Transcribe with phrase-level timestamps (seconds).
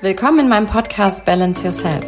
[0.00, 2.06] Willkommen in meinem Podcast Balance Yourself.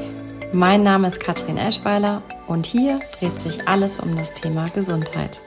[0.52, 5.42] Mein Name ist Katrin Eschweiler und hier dreht sich alles um das Thema Gesundheit.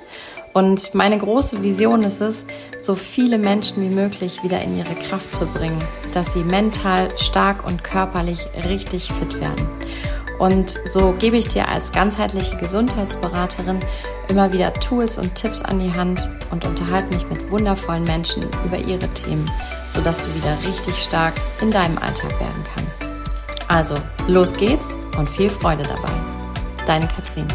[0.51, 2.45] Und meine große Vision ist es,
[2.77, 5.79] so viele Menschen wie möglich wieder in ihre Kraft zu bringen,
[6.11, 9.65] dass sie mental stark und körperlich richtig fit werden.
[10.43, 13.79] Und so gebe ich dir als ganzheitliche Gesundheitsberaterin
[14.27, 18.77] immer wieder Tools und Tipps an die Hand und unterhalte mich mit wundervollen Menschen über
[18.77, 19.49] ihre Themen,
[19.87, 23.07] sodass du wieder richtig stark in deinem Alltag werden kannst.
[23.69, 23.95] Also,
[24.27, 26.11] los geht's und viel Freude dabei.
[26.85, 27.47] Deine Katrin.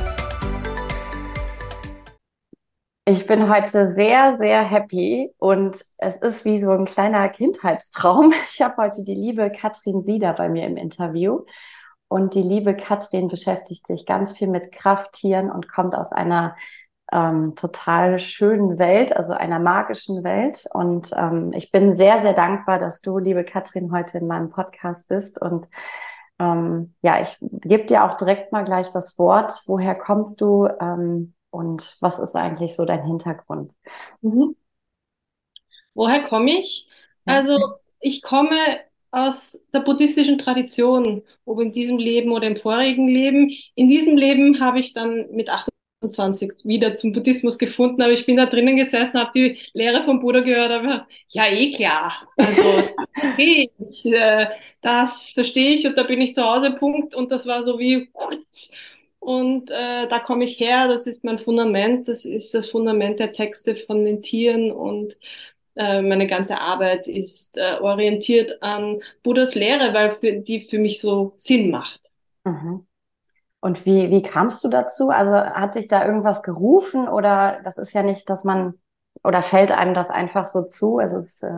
[3.04, 8.32] Ich bin heute sehr, sehr happy und es ist wie so ein kleiner Kindheitstraum.
[8.50, 11.44] Ich habe heute die liebe Katrin Sieder bei mir im Interview
[12.08, 16.56] und die liebe Katrin beschäftigt sich ganz viel mit Krafttieren und kommt aus einer
[17.12, 20.64] ähm, total schönen Welt, also einer magischen Welt.
[20.72, 25.08] Und ähm, ich bin sehr, sehr dankbar, dass du, liebe Katrin, heute in meinem Podcast
[25.08, 25.40] bist.
[25.40, 25.66] Und
[26.38, 29.52] ähm, ja, ich gebe dir auch direkt mal gleich das Wort.
[29.66, 33.74] Woher kommst du ähm, und was ist eigentlich so dein Hintergrund?
[34.20, 34.56] Mhm.
[35.94, 36.88] Woher komme ich?
[37.24, 37.58] Also
[38.00, 38.56] ich komme
[39.10, 43.50] aus der buddhistischen Tradition, ob in diesem Leben oder im vorigen Leben.
[43.74, 48.36] In diesem Leben habe ich dann mit 28 wieder zum Buddhismus gefunden, aber ich bin
[48.36, 52.28] da drinnen gesessen, habe die Lehre vom Buddha gehört, aber ja, eh klar.
[52.36, 52.62] Also
[53.14, 54.46] das verstehe ich, äh,
[54.82, 57.14] das verstehe ich und da bin ich zu Hause, Punkt.
[57.14, 58.10] Und das war so wie
[59.20, 63.32] und äh, da komme ich her, das ist mein Fundament, das ist das Fundament der
[63.32, 65.16] Texte von den Tieren und
[65.78, 71.00] äh, meine ganze Arbeit ist äh, orientiert an Buddhas Lehre, weil für, die für mich
[71.00, 72.00] so Sinn macht.
[72.44, 72.84] Mhm.
[73.60, 75.10] Und wie, wie kamst du dazu?
[75.10, 78.74] Also hat dich da irgendwas gerufen oder das ist ja nicht, dass man,
[79.22, 80.98] oder fällt einem das einfach so zu?
[80.98, 81.48] Also es, äh,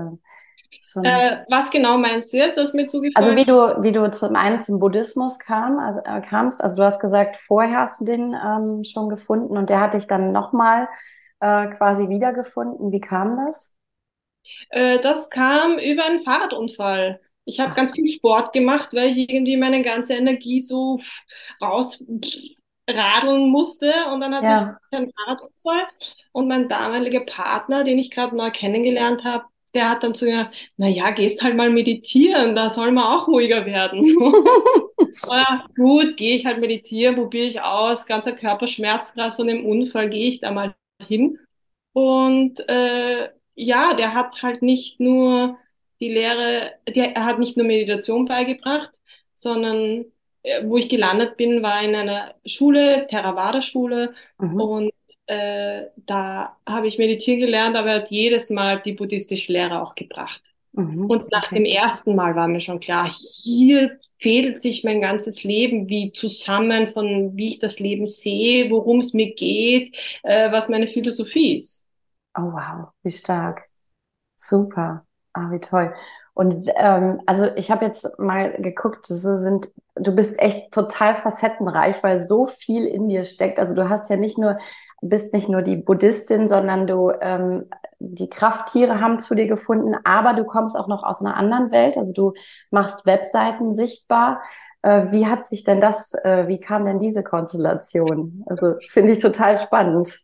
[1.02, 4.36] äh, was genau meinst du jetzt, was mir zugefallen Also wie du, wie du zum
[4.36, 8.34] einen zum Buddhismus kam, also, äh, kamst, also du hast gesagt, vorher hast du den
[8.34, 10.88] ähm, schon gefunden und der hat dich dann nochmal
[11.40, 12.92] äh, quasi wiedergefunden.
[12.92, 13.79] Wie kam das?
[14.70, 17.20] Äh, das kam über einen Fahrradunfall.
[17.44, 21.00] Ich habe ganz viel Sport gemacht, weil ich irgendwie meine ganze Energie so
[21.60, 23.92] rausradeln musste.
[24.12, 24.78] Und dann hatte ja.
[24.90, 25.88] ich einen Fahrradunfall.
[26.32, 30.50] Und mein damaliger Partner, den ich gerade neu kennengelernt habe, der hat dann zu mir,
[30.76, 34.02] na ja, gehst halt mal meditieren, da soll man auch ruhiger werden.
[34.02, 34.32] So.
[35.30, 40.10] ja, gut, gehe ich halt meditieren, probiere ich aus, ganzer Körperschmerz gerade von dem Unfall,
[40.10, 40.74] gehe ich da mal
[41.06, 41.38] hin.
[41.92, 43.28] Und äh,
[43.60, 45.58] ja, der hat halt nicht nur
[46.00, 48.90] die Lehre, der, er hat nicht nur Meditation beigebracht,
[49.34, 50.06] sondern
[50.42, 54.60] äh, wo ich gelandet bin, war in einer Schule, Theravada-Schule, mhm.
[54.60, 54.92] und
[55.26, 59.94] äh, da habe ich meditieren gelernt, aber er hat jedes Mal die buddhistische Lehre auch
[59.94, 60.40] gebracht.
[60.72, 61.04] Mhm.
[61.10, 61.56] Und nach okay.
[61.56, 66.88] dem ersten Mal war mir schon klar, hier fehlt sich mein ganzes Leben wie zusammen
[66.88, 71.86] von wie ich das Leben sehe, worum es mir geht, äh, was meine Philosophie ist.
[72.36, 73.62] Oh wow, wie stark.
[74.36, 75.06] Super.
[75.34, 75.94] Ah, wie toll.
[76.34, 82.02] Und ähm, also ich habe jetzt mal geguckt, so sind, du bist echt total facettenreich,
[82.02, 83.58] weil so viel in dir steckt.
[83.60, 84.58] Also du hast ja nicht nur,
[85.02, 87.70] bist nicht nur die Buddhistin, sondern du ähm,
[88.00, 91.96] die Krafttiere haben zu dir gefunden, aber du kommst auch noch aus einer anderen Welt.
[91.98, 92.34] Also du
[92.70, 94.42] machst Webseiten sichtbar.
[94.82, 98.44] Äh, wie hat sich denn das, äh, wie kam denn diese Konstellation?
[98.48, 100.18] Also finde ich total spannend.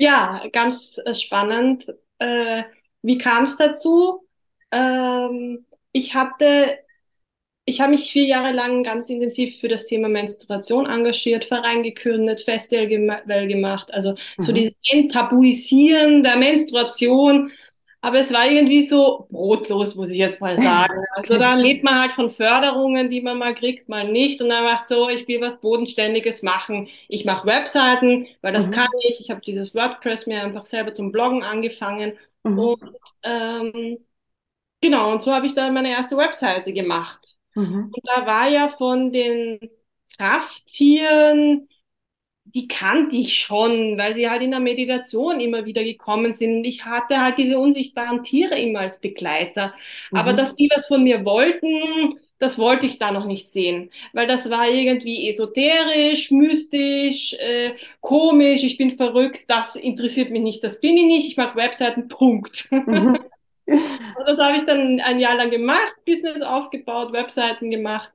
[0.00, 1.94] Ja, ganz äh, spannend.
[2.18, 2.62] Äh,
[3.02, 4.26] wie kam es dazu?
[4.72, 6.78] Ähm, ich hatte,
[7.66, 12.40] ich habe mich vier Jahre lang ganz intensiv für das Thema Menstruation engagiert, Verein gegründet,
[12.40, 14.42] Festival gemacht, also mhm.
[14.42, 17.52] so dieses Enttabuisieren der Menstruation
[18.02, 21.04] aber es war irgendwie so brotlos, muss ich jetzt mal sagen.
[21.14, 24.40] Also da lebt man halt von Förderungen, die man mal kriegt, mal nicht.
[24.40, 26.88] Und dann macht so, ich will was Bodenständiges machen.
[27.08, 28.72] Ich mache Webseiten, weil das mhm.
[28.72, 29.20] kann ich.
[29.20, 32.16] Ich habe dieses WordPress mir einfach selber zum Bloggen angefangen.
[32.42, 32.58] Mhm.
[32.58, 33.98] Und ähm,
[34.80, 37.36] genau, und so habe ich dann meine erste Webseite gemacht.
[37.54, 37.92] Mhm.
[37.92, 39.58] Und da war ja von den
[40.16, 41.68] Krafttieren
[42.54, 46.64] die kannte ich schon, weil sie halt in der Meditation immer wieder gekommen sind.
[46.64, 49.74] Ich hatte halt diese unsichtbaren Tiere immer als Begleiter.
[50.10, 50.18] Mhm.
[50.18, 54.26] Aber dass die was von mir wollten, das wollte ich da noch nicht sehen, weil
[54.26, 60.80] das war irgendwie esoterisch, mystisch, äh, komisch, ich bin verrückt, das interessiert mich nicht, das
[60.80, 62.66] bin ich nicht, ich mache Webseiten, Punkt.
[62.70, 63.18] Mhm.
[63.66, 63.68] Und
[64.26, 68.10] das habe ich dann ein Jahr lang gemacht, Business aufgebaut, Webseiten gemacht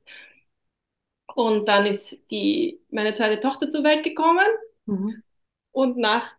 [1.36, 4.46] und dann ist die, meine zweite Tochter zur Welt gekommen.
[4.88, 5.24] Mhm.
[5.72, 6.36] Und nach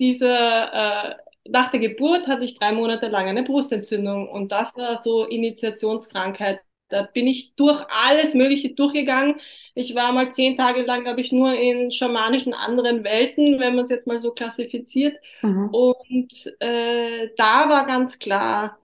[0.00, 1.16] dieser, äh,
[1.48, 4.28] nach der Geburt hatte ich drei Monate lang eine Brustentzündung.
[4.28, 9.36] Und das war so Initiationskrankheit Da bin ich durch alles Mögliche durchgegangen.
[9.74, 13.84] Ich war mal zehn Tage lang, glaube ich, nur in schamanischen anderen Welten, wenn man
[13.84, 15.16] es jetzt mal so klassifiziert.
[15.42, 15.70] Mhm.
[15.70, 18.78] Und äh, da war ganz klar,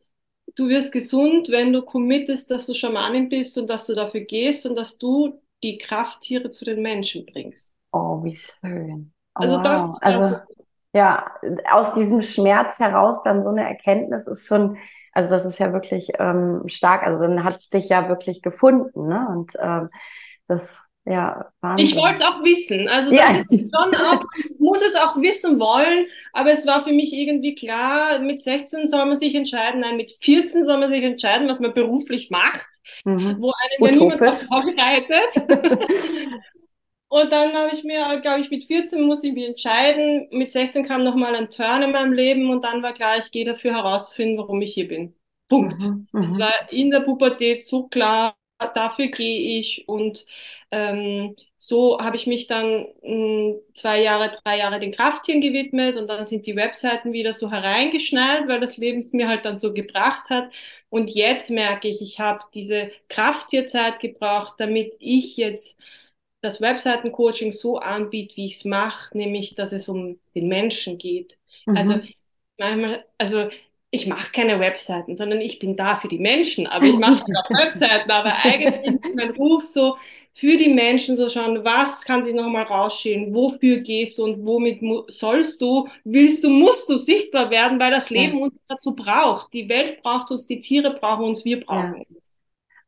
[0.55, 4.67] du wirst gesund, wenn du committest, dass du Schamanin bist und dass du dafür gehst
[4.67, 7.75] und dass du die Krafttiere zu den Menschen bringst.
[7.93, 9.13] Oh, wie schön.
[9.35, 10.03] Oh, also das.
[10.03, 10.37] Also,
[10.93, 11.31] ja,
[11.71, 14.79] aus diesem Schmerz heraus dann so eine Erkenntnis ist schon,
[15.13, 17.03] also das ist ja wirklich ähm, stark.
[17.03, 19.27] Also dann hat es dich ja wirklich gefunden, ne?
[19.29, 19.91] Und ähm,
[20.49, 21.87] das ja, Wahnsinn.
[21.87, 22.89] Ich wollte es auch wissen.
[22.89, 23.43] Also ja.
[23.49, 28.41] auch, ich muss es auch wissen wollen, aber es war für mich irgendwie klar, mit
[28.41, 32.31] 16 soll man sich entscheiden, nein, mit 14 soll man sich entscheiden, was man beruflich
[32.31, 32.67] macht,
[33.05, 33.37] mhm.
[33.39, 35.47] wo einen ja niemand vorbereitet.
[37.09, 40.27] Und dann habe ich mir, glaube ich, mit 14 muss ich mich entscheiden.
[40.33, 43.45] Mit 16 kam nochmal ein Turn in meinem Leben und dann war klar, ich gehe
[43.45, 45.15] dafür herausfinden, warum ich hier bin.
[45.49, 45.81] Punkt.
[45.83, 46.41] Mhm, es mhm.
[46.41, 48.35] war in der Pubertät so klar,
[48.75, 50.27] dafür gehe ich und
[50.71, 55.97] ähm, so habe ich mich dann mh, hm, zwei Jahre, drei Jahre den Krafttieren gewidmet
[55.97, 59.57] und dann sind die Webseiten wieder so hereingeschnallt, weil das Leben es mir halt dann
[59.57, 60.53] so gebracht hat.
[60.89, 65.79] Und jetzt merke ich, ich habe diese Krafttierzeit gebraucht, damit ich jetzt
[66.41, 71.39] das Webseitencoaching so anbiete, wie ich es mache, nämlich dass es um den Menschen geht.
[71.67, 71.77] Mhm.
[71.77, 72.01] Also
[72.59, 73.51] manchmal, also
[73.91, 77.51] ich mache keine Webseiten, sondern ich bin da für die Menschen, aber ich mache auch
[77.51, 79.97] Webseiten, aber eigentlich ist mein Ruf so
[80.33, 84.81] für die Menschen so schauen, was kann sich nochmal rausschälen, wofür gehst du und womit
[85.09, 88.45] sollst du, willst du, musst du sichtbar werden, weil das Leben ja.
[88.45, 89.55] uns dazu braucht.
[89.55, 92.01] Die Welt braucht uns, die Tiere brauchen uns, wir brauchen ja.
[92.01, 92.26] uns.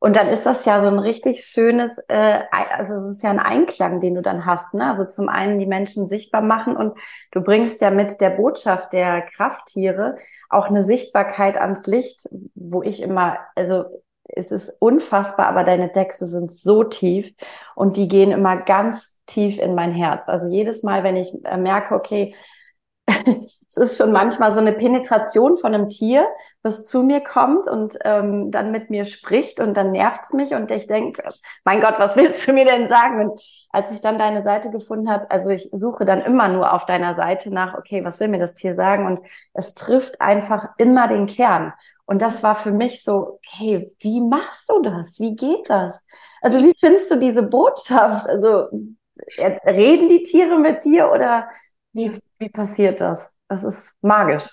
[0.00, 3.40] Und dann ist das ja so ein richtig schönes, äh, also es ist ja ein
[3.40, 4.74] Einklang, den du dann hast.
[4.74, 4.88] Ne?
[4.90, 6.96] Also zum einen die Menschen sichtbar machen und
[7.32, 10.16] du bringst ja mit der Botschaft der Krafttiere
[10.50, 13.86] auch eine Sichtbarkeit ans Licht, wo ich immer, also
[14.28, 17.32] es ist unfassbar, aber deine Texte sind so tief
[17.74, 20.28] und die gehen immer ganz tief in mein Herz.
[20.28, 22.34] Also jedes Mal, wenn ich äh, merke, okay,
[23.68, 26.26] es ist schon manchmal so eine Penetration von einem Tier,
[26.62, 30.70] was zu mir kommt und ähm, dann mit mir spricht und dann nervt's mich und
[30.70, 31.22] ich denke,
[31.64, 33.28] mein Gott, was willst du mir denn sagen?
[33.28, 36.86] Und als ich dann deine Seite gefunden habe, also ich suche dann immer nur auf
[36.86, 39.06] deiner Seite nach, okay, was will mir das Tier sagen?
[39.06, 39.20] Und
[39.52, 41.72] es trifft einfach immer den Kern.
[42.06, 45.20] Und das war für mich so, okay, wie machst du das?
[45.20, 46.06] Wie geht das?
[46.40, 48.26] Also wie findest du diese Botschaft?
[48.26, 48.68] Also
[49.38, 51.48] reden die Tiere mit dir oder
[51.92, 53.34] wie, wie passiert das?
[53.48, 54.44] Das ist magisch.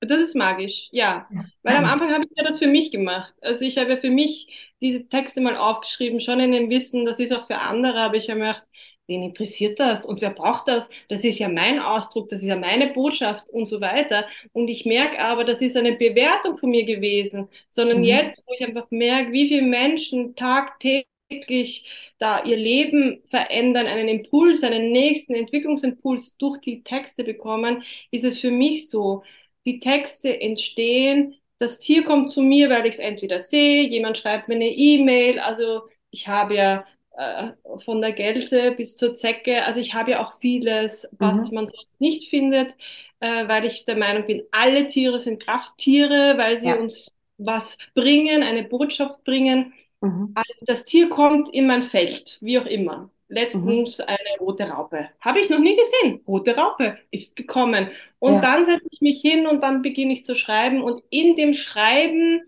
[0.00, 1.28] Das ist magisch, ja.
[1.62, 3.34] Weil am Anfang habe ich ja das für mich gemacht.
[3.40, 7.18] Also ich habe ja für mich diese Texte mal aufgeschrieben, schon in dem Wissen, das
[7.18, 8.66] ist auch für andere, aber ich habe mir gedacht,
[9.08, 10.88] wen interessiert das und wer braucht das?
[11.08, 14.26] Das ist ja mein Ausdruck, das ist ja meine Botschaft und so weiter.
[14.52, 18.04] Und ich merke aber, das ist eine Bewertung von mir gewesen, sondern mhm.
[18.04, 24.08] jetzt, wo ich einfach merke, wie viele Menschen tagtäglich wirklich da ihr Leben verändern, einen
[24.08, 29.22] Impuls, einen nächsten Entwicklungsimpuls durch die Texte bekommen, ist es für mich so,
[29.66, 34.48] die Texte entstehen, das Tier kommt zu mir, weil ich es entweder sehe, jemand schreibt
[34.48, 36.84] mir eine E-Mail, also ich habe ja
[37.16, 37.50] äh,
[37.84, 41.56] von der Gelse bis zur Zecke, also ich habe ja auch vieles, was mhm.
[41.56, 42.76] man sonst nicht findet,
[43.20, 46.76] äh, weil ich der Meinung bin, alle Tiere sind Krafttiere, weil sie ja.
[46.76, 49.72] uns was bringen, eine Botschaft bringen.
[50.00, 50.32] Mhm.
[50.34, 53.10] Also das Tier kommt in mein Feld, wie auch immer.
[53.28, 54.04] Letztens mhm.
[54.06, 55.10] eine rote Raupe.
[55.20, 56.22] Habe ich noch nie gesehen.
[56.26, 57.90] Rote Raupe ist gekommen.
[58.18, 58.40] Und ja.
[58.40, 60.82] dann setze ich mich hin und dann beginne ich zu schreiben.
[60.82, 62.40] Und in dem Schreiben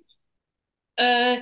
[0.97, 1.39] äh,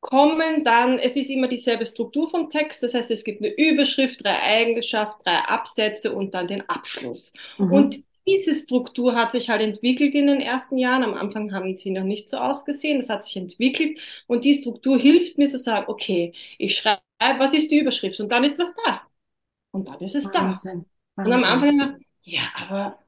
[0.00, 2.82] kommen dann, es ist immer dieselbe Struktur vom Text.
[2.82, 7.32] Das heißt, es gibt eine Überschrift, drei Eigenschaften, drei Absätze und dann den Abschluss.
[7.58, 7.72] Mhm.
[7.72, 11.02] Und diese Struktur hat sich halt entwickelt in den ersten Jahren.
[11.04, 12.98] Am Anfang haben sie noch nicht so ausgesehen.
[12.98, 13.98] Das hat sich entwickelt.
[14.26, 17.02] Und die Struktur hilft mir zu sagen, okay, ich schreibe,
[17.38, 18.20] was ist die Überschrift?
[18.20, 19.02] Und dann ist was da.
[19.72, 20.32] Und dann ist es Wahnsinn.
[20.32, 20.48] da.
[20.48, 20.86] Wahnsinn.
[21.16, 22.98] Und am Anfang ich ja, aber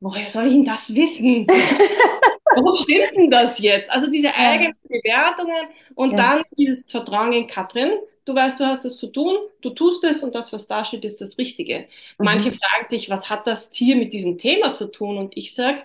[0.00, 1.46] woher soll ich denn das wissen?
[2.54, 3.90] Warum stimmt denn das jetzt?
[3.90, 6.16] Also diese eigenen Bewertungen und ja.
[6.16, 7.92] dann dieses Vertrauen in Katrin,
[8.28, 11.04] du weißt, du hast es zu tun, du tust es und das, was da steht,
[11.04, 11.88] ist das Richtige.
[12.18, 12.24] Mhm.
[12.24, 15.18] Manche fragen sich, was hat das Tier mit diesem Thema zu tun?
[15.18, 15.82] Und ich sage,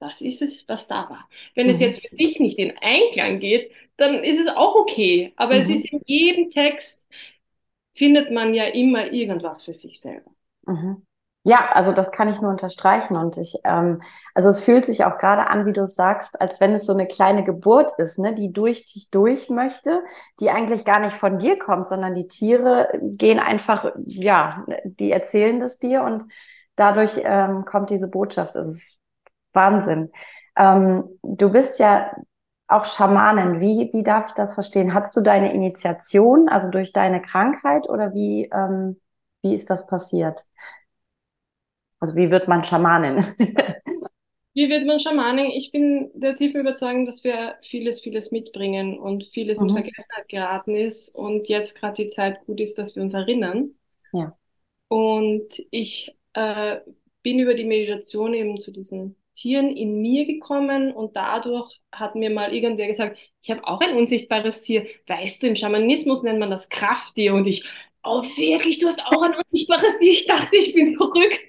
[0.00, 1.28] das ist es, was da war.
[1.54, 1.72] Wenn mhm.
[1.72, 5.32] es jetzt für dich nicht in Einklang geht, dann ist es auch okay.
[5.36, 5.60] Aber mhm.
[5.60, 7.06] es ist in jedem Text,
[7.92, 10.30] findet man ja immer irgendwas für sich selber.
[10.66, 11.06] Mhm.
[11.46, 14.00] Ja, also das kann ich nur unterstreichen und ich, ähm,
[14.32, 16.94] also es fühlt sich auch gerade an, wie du es sagst, als wenn es so
[16.94, 20.00] eine kleine Geburt ist, ne, die durch dich durch möchte,
[20.40, 25.60] die eigentlich gar nicht von dir kommt, sondern die Tiere gehen einfach, ja, die erzählen
[25.60, 26.24] das dir und
[26.76, 28.54] dadurch ähm, kommt diese Botschaft.
[28.54, 28.98] Das ist
[29.52, 30.12] Wahnsinn.
[30.56, 32.10] Ähm, du bist ja
[32.68, 33.60] auch Schamanen.
[33.60, 34.94] Wie, wie darf ich das verstehen?
[34.94, 39.00] Hattest du deine Initiation, also durch deine Krankheit oder wie, ähm,
[39.42, 40.44] wie ist das passiert?
[42.04, 43.34] Also wie wird man Schamanin?
[44.52, 45.46] Wie wird man Schamanin?
[45.46, 49.68] Ich bin der tiefen Überzeugung, dass wir vieles, vieles mitbringen und vieles mhm.
[49.68, 53.70] in Vergessenheit geraten ist und jetzt gerade die Zeit gut ist, dass wir uns erinnern.
[54.12, 54.36] Ja.
[54.88, 56.76] Und ich äh,
[57.22, 62.28] bin über die Meditation eben zu diesen Tieren in mir gekommen und dadurch hat mir
[62.28, 64.86] mal irgendwer gesagt, ich habe auch ein unsichtbares Tier.
[65.06, 67.64] Weißt du, im Schamanismus nennt man das Krafttier und ich,
[68.04, 70.12] oh wirklich, du hast auch ein unsichtbares Tier.
[70.12, 71.40] Ich dachte, ich bin verrückt.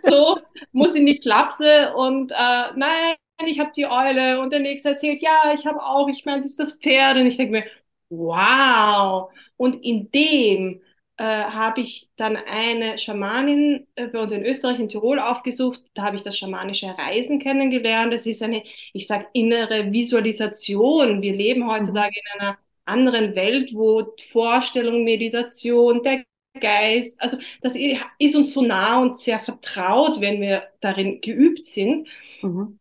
[0.00, 0.38] So,
[0.72, 2.34] muss in die Klapse und äh,
[2.76, 6.38] nein, ich habe die Eule und der nächste erzählt, ja, ich habe auch, ich meine,
[6.38, 7.64] es ist das Pferd und ich denke mir,
[8.10, 9.30] wow.
[9.56, 10.80] Und in dem
[11.16, 15.82] äh, habe ich dann eine Schamanin äh, bei uns in Österreich, in Tirol aufgesucht.
[15.94, 18.12] Da habe ich das schamanische Reisen kennengelernt.
[18.12, 18.62] Das ist eine,
[18.92, 21.22] ich sage, innere Visualisation.
[21.22, 22.58] Wir leben heutzutage in einer
[22.88, 26.24] anderen Welt, wo Vorstellung, Meditation, der
[26.60, 27.76] Geist, also das
[28.18, 32.08] ist uns so nah und sehr vertraut, wenn wir darin geübt sind.
[32.42, 32.78] Mhm.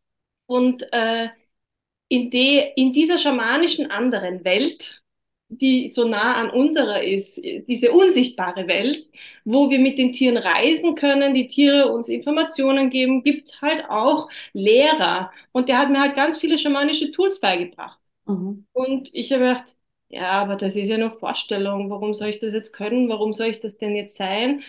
[0.47, 1.29] Und äh,
[2.09, 5.03] in, de, in dieser schamanischen anderen Welt
[5.49, 9.09] die so nah an unserer ist, diese unsichtbare Welt,
[9.45, 14.29] wo wir mit den Tieren reisen können, die Tiere uns Informationen geben, gibt's halt auch
[14.53, 15.31] Lehrer.
[15.53, 17.99] Und der hat mir halt ganz viele schamanische Tools beigebracht.
[18.25, 18.65] Mhm.
[18.73, 19.75] Und ich habe gedacht,
[20.09, 21.89] ja, aber das ist ja nur Vorstellung.
[21.89, 23.09] Warum soll ich das jetzt können?
[23.09, 24.63] Warum soll ich das denn jetzt sein?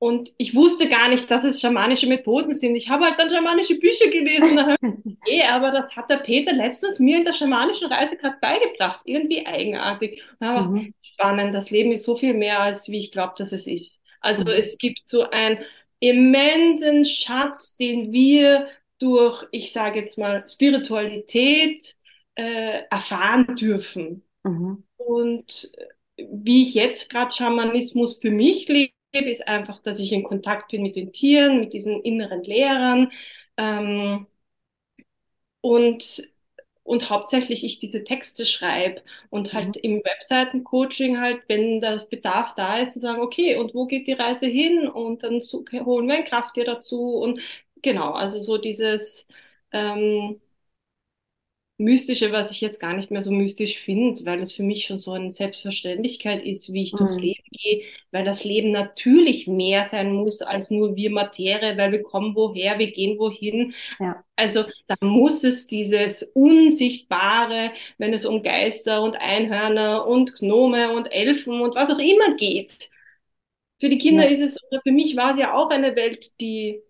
[0.00, 2.76] Und ich wusste gar nicht, dass es schamanische Methoden sind.
[2.76, 4.58] Ich habe halt dann schamanische Bücher gelesen.
[4.60, 9.00] okay, aber das hat der Peter letztens mir in der schamanischen Reise gerade beigebracht.
[9.04, 10.22] Irgendwie eigenartig.
[10.38, 10.94] Und mhm.
[11.02, 11.52] spannend.
[11.52, 14.00] Das Leben ist so viel mehr, als wie ich glaube, dass es ist.
[14.20, 14.50] Also mhm.
[14.50, 15.58] es gibt so einen
[16.00, 18.68] immensen Schatz, den wir
[19.00, 21.96] durch, ich sage jetzt mal, Spiritualität
[22.36, 24.27] äh, erfahren dürfen.
[24.48, 24.84] Mhm.
[24.96, 25.72] Und
[26.16, 30.82] wie ich jetzt gerade Schamanismus für mich lebe, ist einfach, dass ich in Kontakt bin
[30.82, 33.12] mit den Tieren, mit diesen inneren Lehrern
[33.56, 34.26] ähm,
[35.60, 36.28] und,
[36.82, 39.82] und hauptsächlich ich diese Texte schreibe und halt mhm.
[39.82, 44.12] im Webseitencoaching halt, wenn das Bedarf da ist, zu sagen, okay, und wo geht die
[44.12, 44.88] Reise hin?
[44.88, 47.40] Und dann zu, holen wir ein Krafttier dazu und
[47.82, 49.26] genau, also so dieses
[49.72, 50.40] ähm,
[51.80, 54.98] Mystische, was ich jetzt gar nicht mehr so mystisch finde, weil es für mich schon
[54.98, 56.98] so eine Selbstverständlichkeit ist, wie ich mhm.
[56.98, 61.92] durchs Leben gehe, weil das Leben natürlich mehr sein muss als nur wir Materie, weil
[61.92, 63.74] wir kommen woher, wir gehen wohin.
[64.00, 64.24] Ja.
[64.34, 71.06] Also da muss es dieses Unsichtbare, wenn es um Geister und Einhörner und Gnome und
[71.06, 72.90] Elfen und was auch immer geht.
[73.80, 74.30] Für die Kinder ja.
[74.30, 76.82] ist es, oder für mich war es ja auch eine Welt, die,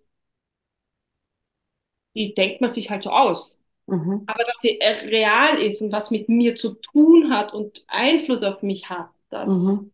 [2.15, 3.59] die denkt man sich halt so aus.
[3.89, 4.25] Mhm.
[4.27, 8.63] Aber dass sie real ist und was mit mir zu tun hat und Einfluss auf
[8.63, 9.93] mich hat, das, mhm.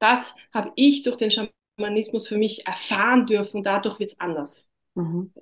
[0.00, 4.68] das habe ich durch den Schamanismus für mich erfahren dürfen und dadurch wird es anders.
[4.94, 5.32] Mhm.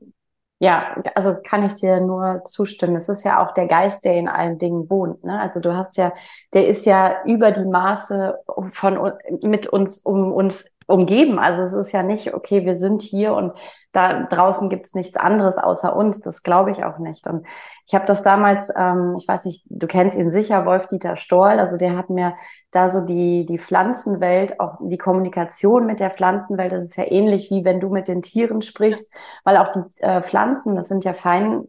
[0.63, 2.95] Ja, also kann ich dir nur zustimmen.
[2.95, 5.25] Es ist ja auch der Geist, der in allen Dingen wohnt.
[5.25, 5.41] Ne?
[5.41, 6.13] Also du hast ja,
[6.53, 8.39] der ist ja über die Maße
[8.73, 11.39] von mit uns um uns umgeben.
[11.39, 13.53] Also es ist ja nicht, okay, wir sind hier und
[13.93, 16.21] da draußen gibt's nichts anderes außer uns.
[16.21, 17.27] Das glaube ich auch nicht.
[17.27, 17.47] Und
[17.91, 21.77] ich habe das damals, ähm, ich weiß nicht, du kennst ihn sicher, Wolf-Dieter Stoll, also
[21.77, 22.35] der hat mir
[22.71, 27.51] da so die, die Pflanzenwelt, auch die Kommunikation mit der Pflanzenwelt, das ist ja ähnlich
[27.51, 31.15] wie wenn du mit den Tieren sprichst, weil auch die äh, Pflanzen, das sind ja
[31.15, 31.65] fein,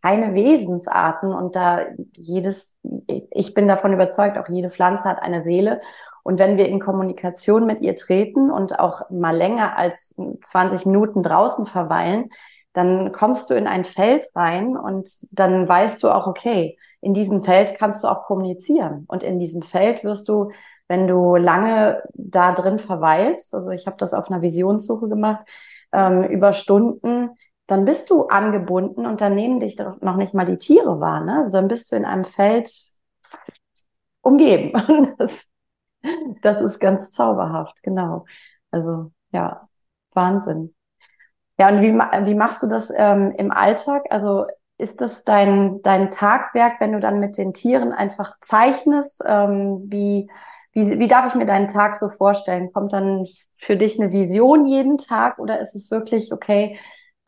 [0.00, 1.80] feine Wesensarten und da
[2.16, 2.74] jedes,
[3.30, 5.82] ich bin davon überzeugt, auch jede Pflanze hat eine Seele
[6.22, 11.22] und wenn wir in Kommunikation mit ihr treten und auch mal länger als 20 Minuten
[11.22, 12.30] draußen verweilen,
[12.72, 17.42] dann kommst du in ein Feld rein und dann weißt du auch, okay, in diesem
[17.42, 19.04] Feld kannst du auch kommunizieren.
[19.08, 20.52] Und in diesem Feld wirst du,
[20.88, 25.42] wenn du lange da drin verweilst, also ich habe das auf einer Visionssuche gemacht,
[25.92, 27.30] ähm, über Stunden,
[27.66, 31.24] dann bist du angebunden und dann nehmen dich noch nicht mal die Tiere wahr.
[31.24, 31.38] Ne?
[31.38, 32.70] Also dann bist du in einem Feld
[34.22, 34.72] umgeben.
[35.18, 35.51] Das
[36.42, 38.24] das ist ganz zauberhaft, genau.
[38.70, 39.68] Also ja,
[40.12, 40.74] Wahnsinn.
[41.58, 44.04] Ja, und wie, wie machst du das ähm, im Alltag?
[44.10, 44.46] Also
[44.78, 49.22] ist das dein, dein Tagwerk, wenn du dann mit den Tieren einfach zeichnest?
[49.26, 50.30] Ähm, wie,
[50.72, 52.72] wie, wie darf ich mir deinen Tag so vorstellen?
[52.72, 56.78] Kommt dann für dich eine Vision jeden Tag oder ist es wirklich, okay,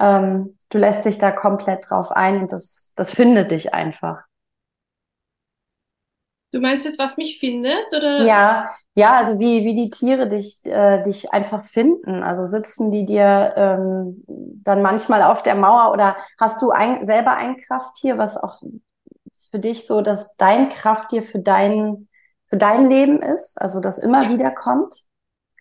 [0.01, 4.23] ähm, du lässt dich da komplett drauf ein und das, das findet dich einfach?
[6.55, 8.31] Du meinst jetzt, was mich findet, oder?
[8.31, 12.23] Ja, ja, also wie, wie die Tiere dich, äh, dich einfach finden.
[12.23, 17.35] Also sitzen die dir ähm, dann manchmal auf der Mauer oder hast du ein, selber
[17.37, 18.63] ein Krafttier, was auch
[19.51, 22.09] für dich so, dass dein Krafttier für dein,
[22.47, 23.61] für dein Leben ist?
[23.61, 24.29] Also das immer Ja.
[24.29, 25.05] wieder kommt?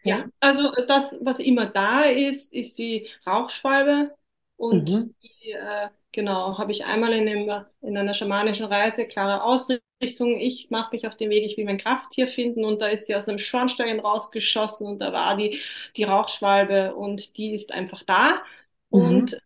[0.04, 4.14] Ja, also das, was immer da ist, ist die Rauchschwalbe
[4.70, 5.14] und Mhm.
[5.22, 10.38] die, äh, genau, habe ich einmal in, einem, in einer schamanischen Reise, klare Ausrichtung.
[10.40, 13.16] Ich mache mich auf den Weg, ich will mein Krafttier finden und da ist sie
[13.16, 15.60] aus einem Schornstein rausgeschossen und da war die,
[15.98, 18.42] die Rauchschwalbe und die ist einfach da.
[18.90, 19.34] Und Mhm.
[19.34, 19.40] äh,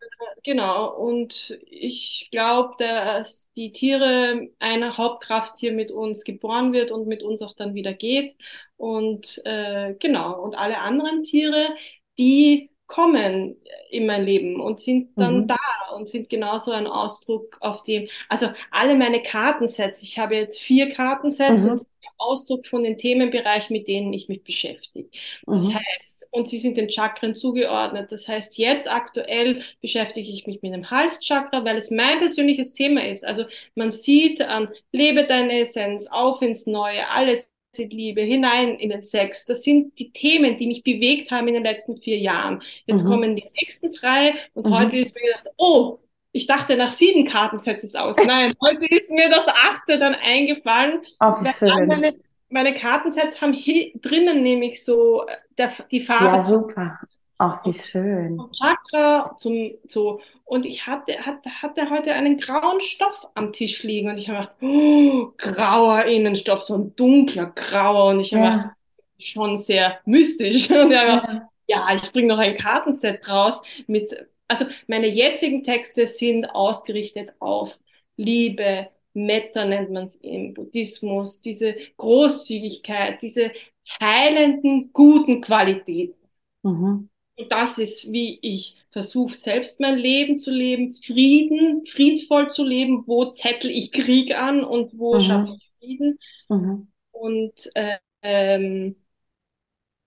[0.44, 7.24] genau, und ich glaube, dass die Tiere ein Hauptkrafttier mit uns geboren wird und mit
[7.24, 8.36] uns auch dann wieder geht.
[8.78, 11.70] Und äh, genau, und alle anderen Tiere,
[12.18, 13.58] die kommen
[13.90, 15.48] in mein Leben und sind dann Mhm.
[15.48, 15.58] da
[15.96, 20.90] und sind genauso ein Ausdruck auf dem, also alle meine Kartensets, ich habe jetzt vier
[20.94, 21.68] Kartensets Mhm.
[21.68, 21.84] und
[22.20, 25.10] Ausdruck von den Themenbereichen, mit denen ich mich beschäftige.
[25.52, 25.74] Das Mhm.
[25.74, 28.12] heißt, und sie sind den Chakren zugeordnet.
[28.12, 33.06] Das heißt, jetzt aktuell beschäftige ich mich mit dem Halschakra, weil es mein persönliches Thema
[33.08, 33.26] ist.
[33.26, 37.52] Also man sieht an, lebe deine Essenz, auf ins Neue, alles
[37.86, 39.46] Liebe, hinein in den Sex.
[39.46, 42.62] Das sind die Themen, die mich bewegt haben in den letzten vier Jahren.
[42.86, 43.08] Jetzt Mhm.
[43.10, 44.74] kommen die nächsten drei und Mhm.
[44.74, 46.00] heute ist mir gedacht, oh,
[46.32, 48.18] ich dachte nach sieben Kartensets ist aus.
[48.18, 51.02] Nein, heute ist mir das achte dann eingefallen,
[51.40, 51.88] wie weil schön.
[51.88, 52.16] meine,
[52.50, 57.00] meine Kartensets haben hier drinnen nämlich so äh, der, die Farbe Ja, super.
[57.40, 58.38] Ach, wie schön.
[58.38, 63.84] vom Chakra zum so und ich hatte, hatte, hatte heute einen grauen Stoff am Tisch
[63.84, 68.44] liegen und ich habe gedacht, oh, grauer Innenstoff, so ein dunkler grauer und ich habe
[68.46, 68.76] gedacht, Ja,
[69.20, 71.30] schon sehr mystisch und ich habe gedacht,
[71.68, 71.88] ja.
[71.90, 74.16] ja, ich bringe noch ein Kartenset raus mit,
[74.48, 77.80] also meine jetzigen Texte sind ausgerichtet auf
[78.18, 83.52] Liebe, Metta nennt man es im Buddhismus, diese Großzügigkeit, diese
[84.00, 86.16] heilenden, guten Qualitäten.
[86.64, 87.10] Mhm.
[87.38, 93.04] Und das ist, wie ich versuche, selbst mein Leben zu leben, Frieden, friedvoll zu leben,
[93.08, 95.58] wo zettel ich Krieg an und wo schaffe Mhm.
[95.58, 96.20] ich Frieden.
[96.50, 96.88] Mhm.
[97.12, 98.96] Und äh, ähm,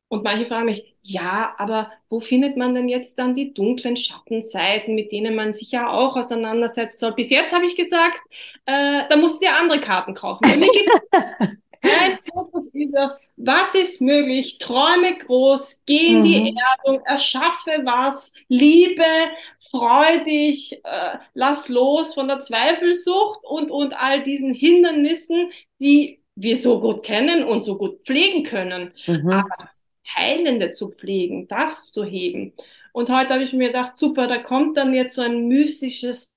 [0.09, 4.94] und manche fragen mich, ja, aber wo findet man denn jetzt dann die dunklen Schattenseiten,
[4.96, 7.14] mit denen man sich ja auch auseinandersetzen soll?
[7.14, 8.20] Bis jetzt habe ich gesagt,
[8.66, 10.44] äh, da musst du dir andere Karten kaufen.
[11.83, 14.59] Mein Fokus ist auf, was ist möglich?
[14.59, 16.57] Träume groß, geh in die Mhm.
[16.85, 19.03] Erdung, erschaffe was, liebe,
[19.71, 26.57] freu dich, äh, lass los von der Zweifelsucht und, und all diesen Hindernissen, die wir
[26.59, 28.93] so gut kennen und so gut pflegen können.
[29.07, 29.45] Mhm.
[29.47, 29.83] Aber das
[30.14, 32.53] Heilende zu pflegen, das zu heben.
[32.93, 36.37] Und heute habe ich mir gedacht, super, da kommt dann jetzt so ein mystisches,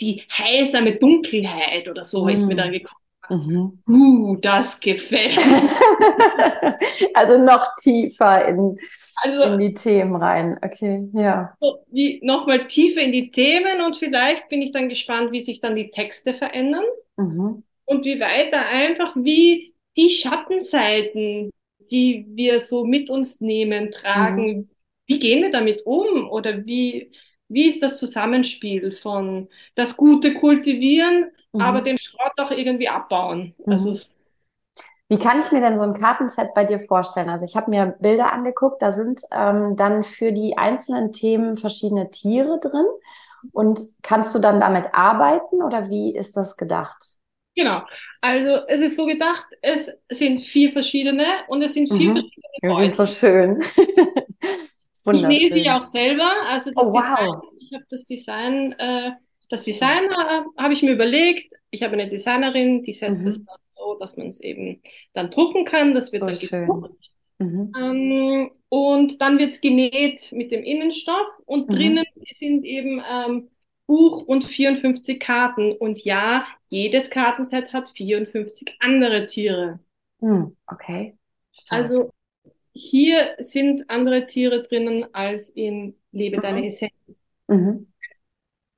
[0.00, 2.72] die heilsame Dunkelheit oder so ist mir dann Mhm.
[2.72, 2.99] gekommen.
[3.30, 3.78] Mhm.
[3.88, 5.70] Uh, das gefällt mir.
[7.14, 8.78] Also noch tiefer in, in
[9.22, 10.58] Also die Themen rein.
[10.62, 11.54] Okay, ja.
[11.60, 11.84] so
[12.22, 15.90] nochmal tiefer in die Themen und vielleicht bin ich dann gespannt, wie sich dann die
[15.90, 16.84] Texte verändern
[17.16, 17.62] Mhm.
[17.84, 21.50] und wie weiter einfach wie die Schattenseiten,
[21.90, 23.90] die wir so mit uns nehmen, Mhm.
[23.90, 24.70] tragen,
[25.06, 27.10] wie gehen wir damit um oder wie,
[27.48, 31.82] wie ist das Zusammenspiel von das Gute kultivieren, aber Mhm.
[31.82, 33.54] den Schrott auch irgendwie abbauen.
[33.68, 34.00] Also Mhm.
[35.08, 37.28] Wie kann ich mir denn so ein Kartenset bei dir vorstellen?
[37.30, 42.10] Also ich habe mir Bilder angeguckt, da sind ähm, dann für die einzelnen Themen verschiedene
[42.10, 42.86] Tiere drin.
[43.52, 47.16] Und kannst du dann damit arbeiten oder wie ist das gedacht?
[47.56, 47.84] Genau.
[48.20, 52.12] Also es ist so gedacht, es sind vier verschiedene und es sind vier Mhm.
[52.12, 53.62] verschiedene Wir sind so schön.
[55.08, 56.30] Ich nähe sie auch selber.
[56.48, 57.42] Also das Oh, Design, wow.
[57.58, 59.12] ich habe das Design, äh,
[59.50, 61.54] das Design äh, habe ich mir überlegt.
[61.70, 63.46] Ich habe eine Designerin, die setzt es Mhm.
[63.46, 64.82] dann so, dass man es eben
[65.14, 65.94] dann drucken kann.
[65.94, 67.12] Das wird So dann gedruckt.
[67.38, 67.78] Mhm.
[67.78, 71.72] Ähm, und dann wird es genäht mit dem Innenstoff und Mhm.
[71.72, 73.50] drinnen sind eben ähm,
[73.86, 75.72] Buch und 54 Karten.
[75.72, 79.80] Und ja, jedes Kartenset hat 54 andere Tiere.
[80.20, 81.18] Hm, okay.
[81.52, 81.82] Stark.
[81.82, 82.10] Also
[82.72, 86.66] hier sind andere Tiere drinnen als in Lebe deine Mhm.
[86.66, 86.92] Essenz.
[87.48, 87.86] Mhm.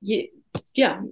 [0.01, 0.32] Je,
[0.73, 1.03] ja,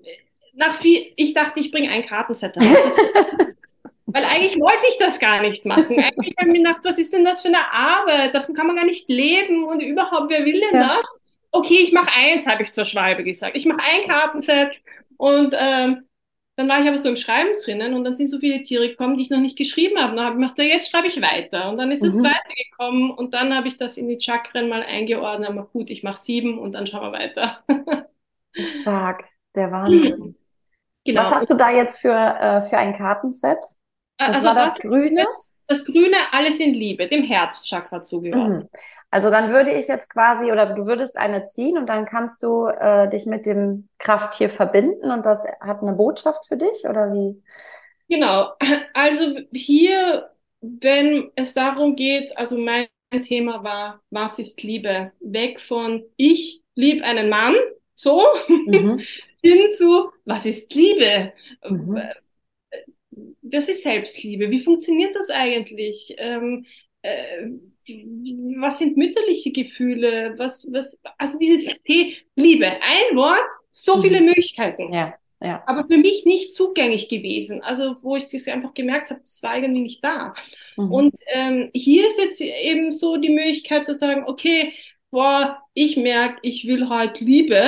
[0.54, 2.97] nach viel, ich dachte, ich bringe ein Kartenset raus.
[4.13, 5.97] Weil eigentlich wollte ich das gar nicht machen.
[5.99, 8.36] Eigentlich habe ich mir gedacht, was ist denn das für eine Arbeit?
[8.36, 10.82] Davon kann man gar nicht leben und überhaupt, wer will denn Ja.
[10.82, 11.06] das?
[11.51, 13.56] Okay, ich mache eins, habe ich zur Schwalbe gesagt.
[13.56, 14.82] Ich mache ein Kartenset
[15.17, 16.06] und ähm,
[16.58, 19.17] dann war ich aber so im Schreiben drinnen und dann sind so viele Tiere gekommen,
[19.17, 20.12] die ich noch nicht geschrieben habe.
[20.12, 21.69] Und dann habe ich gedacht, jetzt schreibe ich weiter.
[21.69, 22.19] Und dann ist das Mhm.
[22.19, 25.49] zweite gekommen und dann habe ich das in die Chakren mal eingeordnet.
[25.49, 27.63] Aber gut, ich mache sieben und dann schauen wir weiter.
[28.60, 29.26] Stark.
[29.56, 30.36] Der Wahnsinn.
[31.06, 31.22] Genau.
[31.22, 33.60] Was hast du da jetzt für, äh, für ein Kartenset?
[34.26, 35.26] Das Also war das das, Grüne?
[35.68, 38.66] das Grüne, alles in Liebe, dem Herzchakra zugeordnet.
[38.66, 38.70] Mhm.
[39.10, 42.68] Also dann würde ich jetzt quasi, oder du würdest eine ziehen und dann kannst du
[42.68, 47.42] äh, dich mit dem Krafttier verbinden und das hat eine Botschaft für dich, oder wie?
[48.10, 48.54] Genau.
[48.94, 52.88] Also hier, wenn es darum geht, also mein
[53.24, 55.12] Thema war, was ist Liebe?
[55.20, 57.56] Weg von ich liebe einen Mann,
[58.02, 59.00] so, mhm.
[59.44, 61.34] hin zu, was ist Liebe?
[61.68, 62.02] Mhm.
[63.44, 64.50] Was ist Selbstliebe?
[64.50, 66.16] Wie funktioniert das eigentlich?
[66.18, 66.66] Ähm,
[67.04, 67.50] äh,
[68.58, 70.34] was sind mütterliche Gefühle?
[70.38, 74.02] Was, was, also dieses T, Liebe, ein Wort, so mhm.
[74.02, 74.94] viele Möglichkeiten.
[74.94, 75.64] Ja, ja.
[75.68, 77.62] Aber für mich nicht zugänglich gewesen.
[77.62, 80.34] Also, wo ich das einfach gemerkt habe, das war irgendwie nicht da.
[80.76, 80.92] Mhm.
[80.92, 84.74] Und ähm, hier ist jetzt eben so die Möglichkeit zu sagen, okay,
[85.12, 87.64] boah, ich merke, ich will heute Liebe.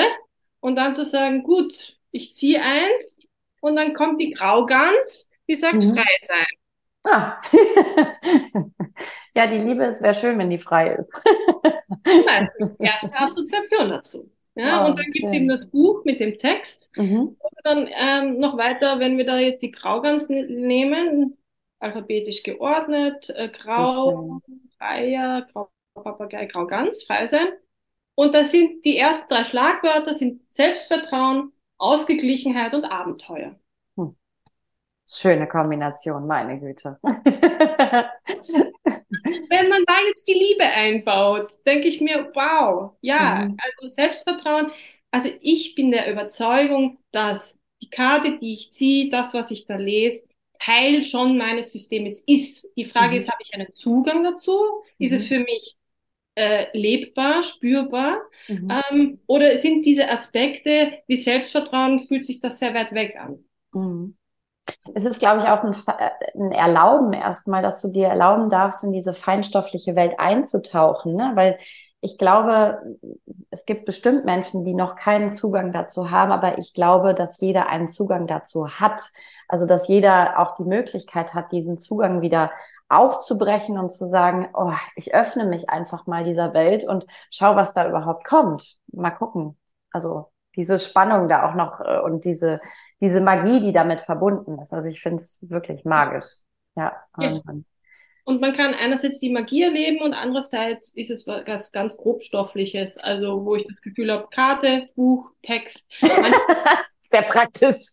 [0.63, 3.17] Und dann zu sagen, gut, ich ziehe eins
[3.60, 5.93] und dann kommt die Graugans, die sagt mhm.
[5.93, 6.45] frei sein.
[7.04, 7.41] Ah.
[9.36, 11.12] ja, die Liebe, es wäre schön, wenn die frei ist.
[12.30, 14.32] also, erste Assoziation dazu.
[14.56, 16.89] Ja, oh, und dann gibt es eben das Buch mit dem Text.
[16.95, 17.36] Mhm.
[17.38, 21.38] Und dann ähm, noch weiter, wenn wir da jetzt die Graugans nehmen,
[21.80, 24.39] alphabetisch geordnet, äh, Grau,
[24.80, 27.49] Reiher, Grau, Papagei, Grau, Gans, frei sein.
[28.15, 33.56] Und das sind die ersten drei Schlagwörter sind Selbstvertrauen, Ausgeglichenheit und Abenteuer.
[33.97, 34.15] Hm.
[35.08, 36.99] Schöne Kombination, meine Güte.
[39.49, 43.58] Wenn man da jetzt die Liebe einbaut, denke ich mir, wow, ja, mhm.
[43.62, 44.71] also Selbstvertrauen.
[45.12, 49.76] Also ich bin der Überzeugung, dass die Karte, die ich ziehe, das, was ich da
[49.76, 50.28] lese,
[50.60, 52.69] Teil schon meines Systems ist.
[52.76, 53.17] Die Frage mhm.
[53.17, 54.60] ist, habe ich einen Zugang dazu?
[54.97, 55.06] Mhm.
[55.06, 55.28] Ist es mhm.
[55.28, 55.78] für mich
[56.36, 58.17] äh, lebbar, spürbar?
[58.48, 58.72] Mhm.
[58.91, 63.43] Ähm, oder sind diese Aspekte wie Selbstvertrauen, fühlt sich das sehr weit weg an?
[63.74, 64.17] Mhm.
[64.96, 65.76] Es ist, glaube ich, auch ein,
[66.36, 71.32] ein, Erlauben erstmal, dass du dir erlauben darfst, in diese feinstoffliche Welt einzutauchen, ne?
[71.36, 71.58] weil
[72.00, 72.82] ich glaube,
[73.50, 77.67] es gibt bestimmt Menschen, die noch keinen Zugang dazu haben, aber ich glaube, dass jeder
[77.67, 79.02] einen Zugang dazu hat.
[79.48, 82.52] Also, dass jeder auch die Möglichkeit hat, diesen Zugang wieder
[82.89, 87.74] aufzubrechen und zu sagen, oh, ich öffne mich einfach mal dieser Welt und schau, was
[87.74, 88.78] da überhaupt kommt.
[88.91, 89.58] Mal gucken.
[89.91, 92.62] Also, diese Spannung da auch noch äh, und diese,
[93.02, 94.74] diese Magie, die damit verbunden ist.
[94.74, 96.26] Also, ich finde es wirklich magisch.
[96.76, 97.65] Ja, Wahnsinn.
[98.26, 103.43] Und man kann einerseits die Magie erleben und andererseits ist es was ganz grobstoffliches, also
[103.43, 105.91] wo ich das Gefühl habe, Karte, Buch, Text.
[107.04, 107.92] Sehr praktisch.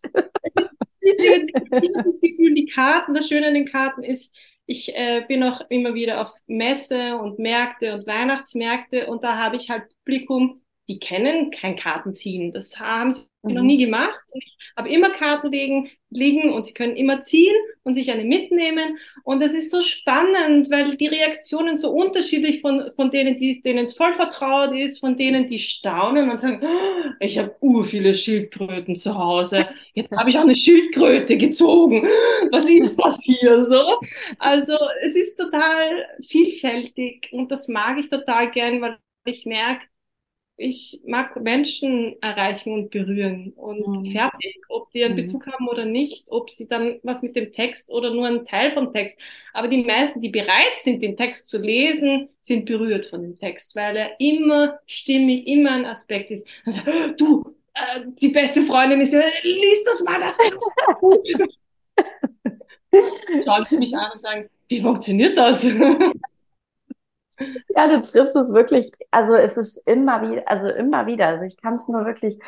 [1.01, 1.31] ich
[1.71, 4.31] habe das Gefühl, die Karten, das Schöne an den Karten ist,
[4.65, 9.57] ich äh, bin auch immer wieder auf Messe und Märkte und Weihnachtsmärkte und da habe
[9.57, 12.51] ich halt Publikum, die kennen kein Kartenziehen.
[12.51, 13.53] Das haben sie mhm.
[13.53, 14.19] noch nie gemacht.
[14.33, 18.25] Und ich habe immer Karten liegen, liegen und sie können immer ziehen und sich eine
[18.25, 18.97] mitnehmen.
[19.23, 23.85] Und das ist so spannend, weil die Reaktionen so unterschiedlich von, von denen, die, denen
[23.85, 28.13] es voll vertraut ist, von denen, die staunen und sagen, oh, ich habe ur viele
[28.13, 29.69] Schildkröten zu Hause.
[29.93, 32.05] Jetzt habe ich auch eine Schildkröte gezogen.
[32.51, 33.97] Was ist das hier so?
[34.39, 39.85] Also es ist total vielfältig und das mag ich total gern, weil ich merke,
[40.57, 44.11] ich mag Menschen erreichen und berühren und mhm.
[44.11, 45.21] fertig, ob die einen mhm.
[45.21, 48.71] Bezug haben oder nicht, ob sie dann was mit dem Text oder nur ein Teil
[48.71, 49.17] vom Text.
[49.53, 53.75] Aber die meisten, die bereit sind, den Text zu lesen, sind berührt von dem Text,
[53.75, 56.47] weil er immer stimmig, immer ein Aspekt ist.
[56.65, 56.81] Also,
[57.17, 61.49] du, äh, die beste Freundin ist ja, lies das mal, das ist gut.
[63.45, 65.65] Schauen sie mich an und sagen, wie funktioniert das?
[67.75, 71.27] Ja, du triffst es wirklich, also es ist immer wieder, also immer wieder.
[71.27, 72.39] Also ich kann es nur wirklich,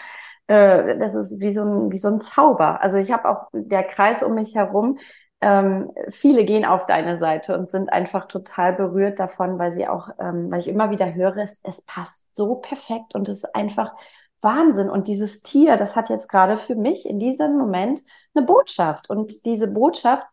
[0.47, 2.81] äh, das ist wie so ein, wie so ein Zauber.
[2.81, 4.97] Also ich habe auch der Kreis um mich herum,
[5.41, 10.09] ähm, viele gehen auf deine Seite und sind einfach total berührt davon, weil sie auch,
[10.19, 13.93] ähm, weil ich immer wieder höre, es, es passt so perfekt und es ist einfach
[14.41, 14.89] Wahnsinn.
[14.89, 18.01] Und dieses Tier, das hat jetzt gerade für mich in diesem Moment
[18.33, 19.09] eine Botschaft.
[19.09, 20.25] Und diese Botschaft,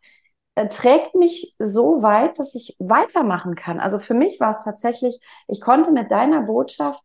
[0.54, 3.80] trägt mich so weit, dass ich weitermachen kann.
[3.80, 7.02] Also für mich war es tatsächlich, ich konnte mit deiner Botschaft,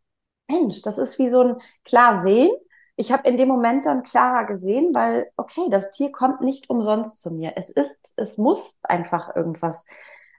[0.49, 2.51] Mensch, das ist wie so ein klar sehen.
[2.97, 7.19] Ich habe in dem Moment dann klarer gesehen, weil, okay, das Tier kommt nicht umsonst
[7.19, 7.53] zu mir.
[7.55, 9.85] Es ist, es muss einfach irgendwas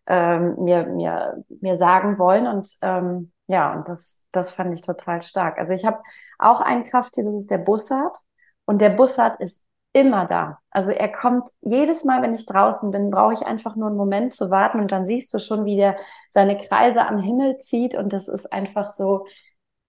[0.07, 2.47] ähm, mir, mir, mir sagen wollen.
[2.47, 5.59] Und ähm, ja, und das, das fand ich total stark.
[5.59, 6.03] Also ich habe
[6.39, 8.17] auch ein Krafttier, das ist der Bussard.
[8.65, 9.66] Und der Bussard ist
[9.97, 10.59] immer da.
[10.71, 14.35] Also er kommt jedes Mal, wenn ich draußen bin, brauche ich einfach nur einen Moment
[14.35, 15.97] zu warten und dann siehst du schon, wie der
[16.29, 19.27] seine Kreise am Himmel zieht und das ist einfach so,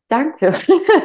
[0.07, 0.55] danke.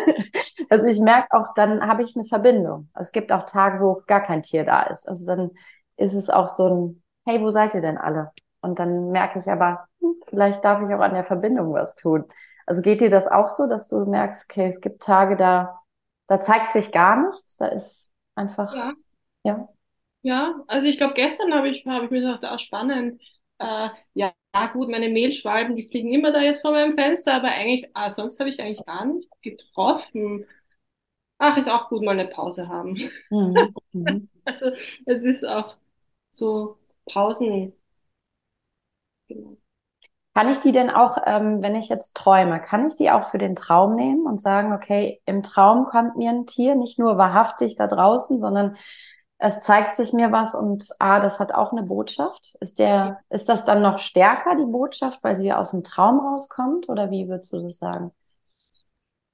[0.70, 2.90] also ich merke auch, dann habe ich eine Verbindung.
[2.94, 5.08] Es gibt auch Tage, wo gar kein Tier da ist.
[5.08, 5.50] Also dann
[5.96, 8.30] ist es auch so ein, hey, wo seid ihr denn alle?
[8.60, 12.24] Und dann merke ich aber, hm, vielleicht darf ich auch an der Verbindung was tun.
[12.66, 15.80] Also geht dir das auch so, dass du merkst, okay, es gibt Tage, da,
[16.28, 18.92] da zeigt sich gar nichts, da ist einfach, Ja,
[19.44, 19.68] ja.
[20.22, 20.64] ja.
[20.68, 23.20] Also ich glaube, gestern habe ich, habe ich mir gedacht, ah, spannend.
[23.58, 27.48] Äh, ja, ja, gut, meine Mehlschwalben, die fliegen immer da jetzt vor meinem Fenster, aber
[27.50, 30.46] eigentlich, ah, sonst habe ich eigentlich gar nicht getroffen.
[31.38, 32.96] Ach, ist auch gut, mal eine Pause haben.
[33.30, 33.74] Mhm.
[33.92, 34.28] Mhm.
[34.44, 34.66] Also
[35.06, 35.76] es ist auch
[36.30, 37.74] so Pausen.
[39.28, 39.58] Genau.
[40.34, 43.38] Kann ich die denn auch, ähm, wenn ich jetzt träume, kann ich die auch für
[43.38, 47.76] den Traum nehmen und sagen, okay, im Traum kommt mir ein Tier, nicht nur wahrhaftig
[47.76, 48.76] da draußen, sondern
[49.36, 52.56] es zeigt sich mir was und ah, das hat auch eine Botschaft.
[52.60, 56.88] Ist der, ist das dann noch stärker, die Botschaft, weil sie aus dem Traum rauskommt?
[56.88, 58.12] Oder wie würdest du das sagen?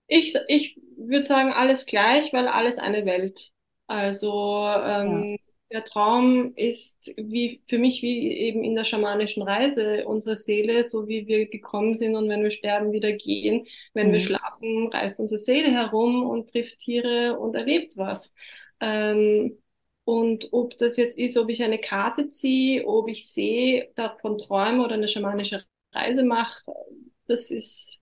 [0.06, 3.50] Ich, ich würde sagen, alles gleich, weil alles eine Welt.
[3.86, 4.64] Also
[5.04, 5.47] Ja.
[5.70, 11.08] Der Traum ist wie für mich wie eben in der schamanischen Reise unsere Seele, so
[11.08, 13.66] wie wir gekommen sind und wenn wir sterben, wieder gehen.
[13.94, 14.20] Wenn wir Mhm.
[14.20, 18.34] schlafen, reist unsere Seele herum und trifft Tiere und erlebt was.
[18.80, 19.58] Ähm,
[20.04, 24.82] und ob das jetzt ist, ob ich eine Karte ziehe, ob ich sehe, davon träume
[24.84, 26.62] oder eine schamanische Reise mache,
[27.26, 28.00] das ist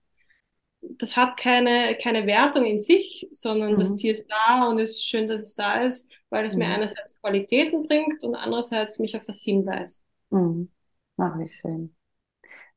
[0.81, 3.95] das hat keine, keine Wertung in sich, sondern das Mhm.
[3.95, 6.69] Tier ist da und es ist schön, dass es da ist, weil es mir Mhm.
[6.69, 10.01] einerseits Qualitäten bringt und andererseits mich auf was hinweist.
[10.29, 10.69] Mhm.
[11.17, 11.95] Ach, wie schön.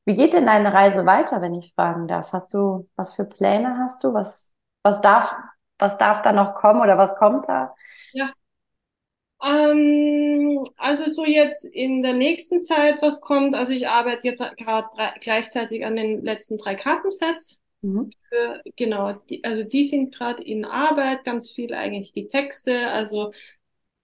[0.07, 2.33] Wie geht denn deine Reise weiter, wenn ich fragen darf?
[2.33, 4.15] Hast du, was für Pläne hast du?
[4.15, 5.35] Was, was darf,
[5.79, 7.75] was darf da noch kommen oder was kommt da?
[8.13, 8.35] Ja.
[9.43, 14.89] Ähm, also so jetzt in der nächsten Zeit, was kommt, also ich arbeite jetzt gerade
[15.21, 17.61] gleichzeitig an den letzten drei Kartensets.
[17.83, 18.11] Mhm.
[18.29, 23.33] Für, genau, die, also die sind gerade in Arbeit, ganz viel eigentlich die Texte, also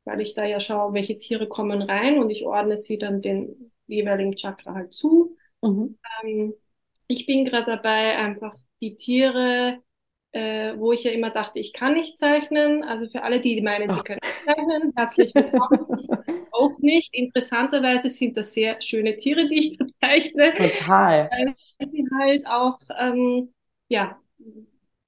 [0.04, 3.72] weil ich da ja schaue, welche Tiere kommen rein und ich ordne sie dann den
[3.88, 5.36] jeweiligen Chakra halt zu.
[5.62, 5.96] Mhm.
[6.24, 6.54] Ähm,
[7.08, 9.82] ich bin gerade dabei, einfach die Tiere,
[10.32, 12.84] äh, wo ich ja immer dachte, ich kann nicht zeichnen.
[12.84, 14.04] Also für alle, die meinen, sie Oh.
[14.04, 15.86] können nicht zeichnen, herzlich willkommen.
[16.26, 17.14] Es auch nicht.
[17.14, 21.30] Interessanterweise sind das sehr schöne Tiere, die ich da zeichne, Total.
[21.30, 21.54] weil
[21.88, 23.52] sie halt auch, ähm,
[23.88, 24.20] ja,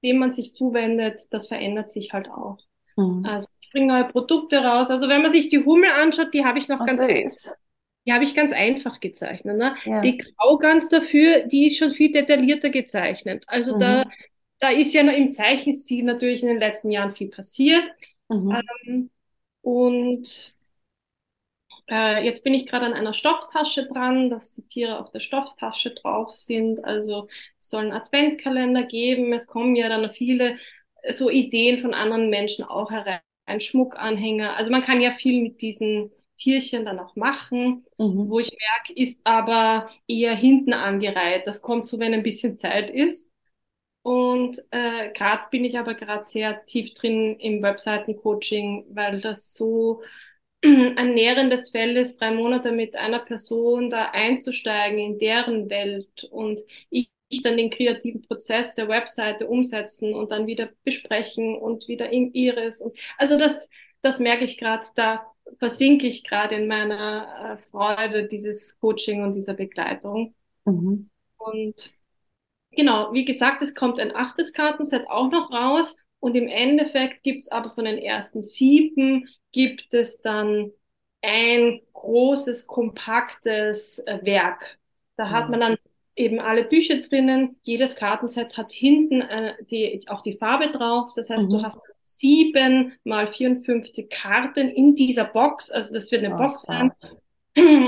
[0.02, 2.58] dem man sich zuwendet, das verändert sich halt auch.
[2.96, 3.24] Mhm.
[3.24, 4.90] Also ich bringe neue Produkte raus.
[4.90, 7.50] Also wenn man sich die Hummel anschaut, die habe ich noch Oh, ganz süß.
[8.06, 9.56] die habe ich ganz einfach gezeichnet.
[9.58, 9.74] Ne?
[9.84, 10.00] Ja.
[10.00, 13.44] Die Graugans dafür, die ist schon viel detaillierter gezeichnet.
[13.48, 14.10] Also da, Mhm.
[14.60, 17.84] da ist ja noch im Zeichenstil natürlich in den letzten Jahren viel passiert.
[18.28, 18.62] Mhm.
[18.86, 19.10] Ähm,
[19.62, 20.54] und
[21.88, 25.90] äh, jetzt bin ich gerade an einer Stofftasche dran, dass die Tiere auf der Stofftasche
[25.92, 26.84] drauf sind.
[26.84, 29.32] Also es soll einen Adventkalender geben.
[29.32, 30.58] Es kommen ja dann noch viele
[31.02, 33.20] äh, so Ideen von anderen Menschen auch herein.
[33.46, 34.56] Ein Schmuckanhänger.
[34.56, 37.86] Also man kann ja viel mit diesen Tierchen dann auch machen.
[37.98, 38.28] Mhm.
[38.28, 41.46] Wo ich merke, ist aber eher hinten angereiht.
[41.46, 43.28] Das kommt so, wenn ein bisschen Zeit ist.
[44.02, 50.02] Und äh, gerade bin ich aber gerade sehr tief drin im Webseitencoaching, weil das so
[50.64, 56.60] ein nährendes Feld ist, drei Monate mit einer Person da einzusteigen in deren Welt und
[56.90, 62.10] ich, ich dann den kreativen Prozess der Webseite umsetzen und dann wieder besprechen und wieder
[62.10, 62.80] in ihres.
[62.80, 63.68] Und also das,
[64.02, 65.26] das merke ich gerade, da
[65.58, 70.34] versinke ich gerade in meiner äh, Freude dieses Coaching und dieser Begleitung.
[70.64, 71.10] Mhm.
[71.36, 71.92] Und
[72.72, 77.48] Genau, wie gesagt, es kommt ein achtes Kartenset auch noch raus und im Endeffekt gibt's
[77.48, 80.72] aber von den ersten sieben gibt es dann
[81.22, 84.78] ein großes, kompaktes äh, Werk.
[85.16, 85.60] Da hat man Mhm.
[85.60, 85.76] dann
[86.16, 87.56] eben alle Bücher drinnen.
[87.62, 91.10] Jedes Kartenset hat hinten äh, die, auch die Farbe drauf.
[91.16, 91.62] Das heißt, du Mhm.
[91.62, 95.70] hast sieben mal 54 Karten in dieser Box.
[95.70, 96.92] Also das wird eine Oh, Box sein.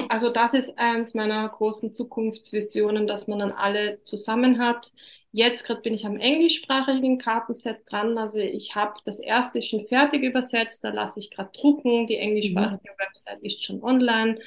[0.09, 4.93] Also das ist eins meiner großen Zukunftsvisionen, dass man dann alle zusammen hat.
[5.33, 8.19] Jetzt gerade bin ich am englischsprachigen Kartenset dran.
[8.19, 12.07] Also ich habe das erste schon fertig übersetzt, da lasse ich gerade drucken.
[12.07, 12.81] Die Mhm.
[12.81, 14.41] englischsprachige Website ist schon online.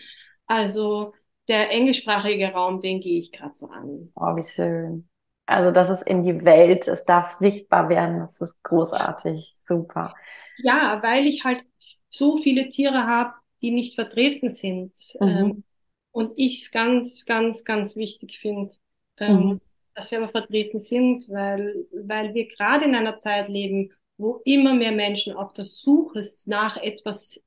[0.46, 1.13] Also
[1.48, 4.13] der englischsprachige Raum, den gehe ich gerade so an.
[4.15, 5.10] Oh, wie schön.
[5.46, 10.15] Also, dass es in die Welt, es darf sichtbar werden, das ist großartig, super.
[10.58, 11.65] Ja, weil ich halt
[12.10, 14.93] so viele Tiere habe, die nicht vertreten sind.
[15.22, 15.63] Ähm, Mhm.
[16.12, 18.74] und ich es ganz, ganz, ganz wichtig finde,
[19.17, 19.60] ähm, Mhm.
[19.95, 24.73] Dass sie aber vertreten sind, weil, weil wir gerade in einer Zeit leben, wo immer
[24.73, 27.43] mehr Menschen auf der Suche nach etwas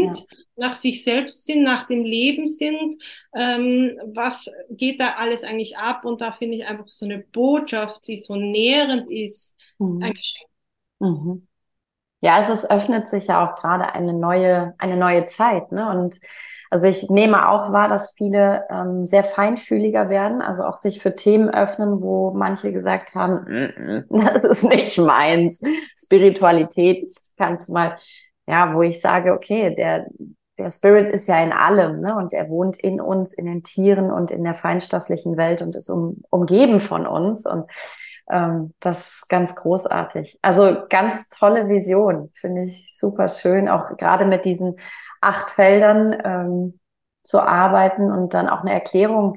[0.00, 0.16] Ja.
[0.18, 2.96] sind, nach sich selbst sind, nach dem Leben sind.
[3.34, 6.04] Ähm, was geht da alles eigentlich ab?
[6.04, 9.56] Und da finde ich einfach so eine Botschaft, die so nährend ist,
[9.98, 10.14] ein Mhm.
[10.14, 10.46] Geschenk.
[11.00, 11.48] Mhm.
[12.22, 15.90] Ja, also es öffnet sich ja auch gerade eine neue, eine neue Zeit, ne?
[15.90, 16.20] Und
[16.70, 21.16] Also ich nehme auch wahr, dass viele ähm, sehr feinfühliger werden, also auch sich für
[21.16, 25.60] Themen öffnen, wo manche gesagt haben, das ist nicht meins.
[25.96, 27.96] Spiritualität kannst du mal,
[28.46, 30.06] ja, wo ich sage, okay, der,
[30.58, 32.14] der Spirit ist ja in allem, ne?
[32.16, 35.90] Und er wohnt in uns, in den Tieren und in der feinstofflichen Welt und ist
[35.90, 37.46] um, umgeben von uns.
[37.46, 37.64] Und
[38.30, 40.38] ähm, das ist ganz großartig.
[40.42, 44.76] Also ganz tolle Vision, finde ich super schön, auch gerade mit diesen
[45.20, 46.80] acht Feldern ähm,
[47.22, 49.36] zu arbeiten und dann auch eine Erklärung,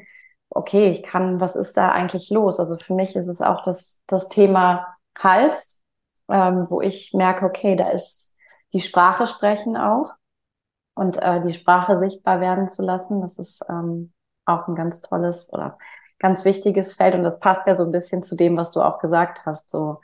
[0.50, 2.60] okay, ich kann, was ist da eigentlich los?
[2.60, 5.84] Also für mich ist es auch das, das Thema Hals,
[6.30, 8.38] ähm, wo ich merke, okay, da ist
[8.74, 10.14] die Sprache sprechen auch
[10.96, 13.22] und äh, die Sprache sichtbar werden zu lassen.
[13.22, 14.14] Das ist ähm,
[14.46, 15.78] auch ein ganz tolles oder
[16.20, 19.00] ganz wichtiges Feld und das passt ja so ein bisschen zu dem, was du auch
[19.00, 19.70] gesagt hast.
[19.72, 20.02] So,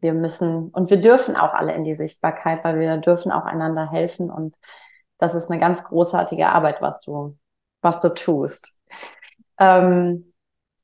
[0.00, 3.90] wir müssen und wir dürfen auch alle in die Sichtbarkeit, weil wir dürfen auch einander
[3.90, 4.56] helfen und
[5.18, 7.36] das ist eine ganz großartige Arbeit, was du,
[7.80, 8.72] was du tust.
[9.58, 10.32] Ähm,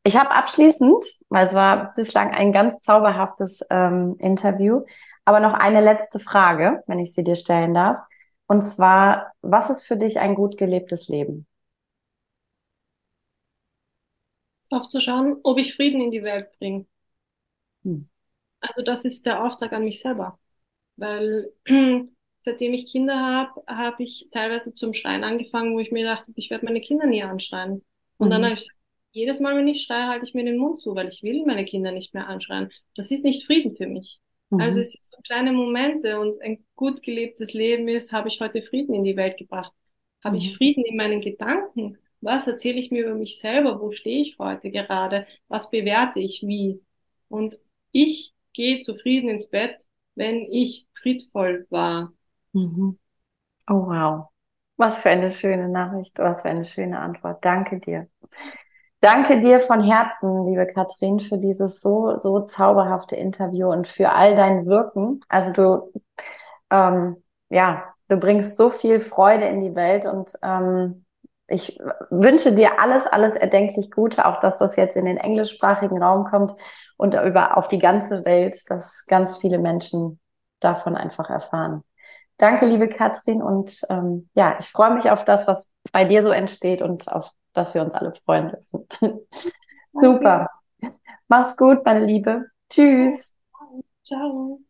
[0.04, 4.82] ich habe abschließend, weil es war bislang ein ganz zauberhaftes ähm, Interview,
[5.24, 7.98] aber noch eine letzte Frage, wenn ich sie dir stellen darf.
[8.46, 11.46] Und zwar, was ist für dich ein gut gelebtes Leben?
[14.70, 16.86] Darauf zu schauen, ob ich Frieden in die Welt bringe.
[17.84, 18.08] Hm.
[18.60, 20.38] Also das ist der Auftrag an mich selber.
[20.96, 21.52] Weil
[22.42, 26.50] seitdem ich Kinder habe, habe ich teilweise zum Schreien angefangen, wo ich mir dachte, ich
[26.50, 27.82] werde meine Kinder nie anschreien.
[28.18, 28.30] Und mhm.
[28.30, 28.68] dann habe ich
[29.12, 31.64] jedes Mal, wenn ich schreie, halte ich mir den Mund zu, weil ich will meine
[31.64, 32.70] Kinder nicht mehr anschreien.
[32.94, 34.20] Das ist nicht Frieden für mich.
[34.50, 34.60] Mhm.
[34.60, 38.62] Also es sind so kleine Momente und ein gut gelebtes Leben ist, habe ich heute
[38.62, 39.72] Frieden in die Welt gebracht.
[40.24, 40.42] Habe mhm.
[40.42, 41.98] ich Frieden in meinen Gedanken?
[42.20, 43.80] Was erzähle ich mir über mich selber?
[43.80, 45.26] Wo stehe ich heute gerade?
[45.48, 46.80] Was bewerte ich wie?
[47.28, 47.58] Und
[47.90, 49.76] ich gehe zufrieden ins Bett,
[50.14, 52.12] wenn ich friedvoll war.
[52.52, 52.98] Mhm.
[53.68, 54.28] Oh wow.
[54.76, 57.44] Was für eine schöne Nachricht, was für eine schöne Antwort.
[57.44, 58.08] Danke dir.
[59.00, 64.36] Danke dir von Herzen, liebe Katrin, für dieses so, so zauberhafte Interview und für all
[64.36, 65.20] dein Wirken.
[65.28, 66.02] Also du,
[66.70, 71.04] ähm, ja, du bringst so viel Freude in die Welt und ähm,
[71.48, 71.78] ich
[72.10, 76.54] wünsche dir alles, alles erdenklich Gute, auch dass das jetzt in den englischsprachigen Raum kommt
[76.96, 80.20] und über auf die ganze Welt, dass ganz viele Menschen
[80.60, 81.84] davon einfach erfahren.
[82.38, 83.42] Danke, liebe Katrin.
[83.42, 87.30] Und ähm, ja, ich freue mich auf das, was bei dir so entsteht und auf
[87.52, 89.26] das wir uns alle freuen dürfen.
[89.92, 90.48] Super.
[91.28, 92.46] Mach's gut, meine Liebe.
[92.70, 93.34] Tschüss.
[94.04, 94.60] Ciao.